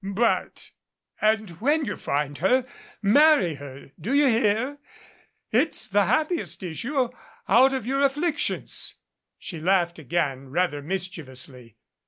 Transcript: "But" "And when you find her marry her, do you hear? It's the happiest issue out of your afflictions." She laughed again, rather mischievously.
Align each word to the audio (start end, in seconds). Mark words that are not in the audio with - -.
"But" 0.03 0.71
"And 1.21 1.51
when 1.61 1.85
you 1.85 1.95
find 1.95 2.39
her 2.39 2.65
marry 3.03 3.53
her, 3.61 3.91
do 4.01 4.15
you 4.15 4.25
hear? 4.25 4.79
It's 5.51 5.87
the 5.87 6.05
happiest 6.05 6.63
issue 6.63 7.09
out 7.47 7.71
of 7.71 7.85
your 7.85 8.01
afflictions." 8.03 8.95
She 9.37 9.59
laughed 9.59 9.99
again, 9.99 10.47
rather 10.49 10.81
mischievously. 10.81 11.75